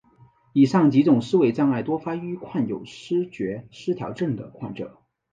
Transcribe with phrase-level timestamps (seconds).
[0.53, 4.97] 以上几种思维障碍多发于患有思觉失调症的患者。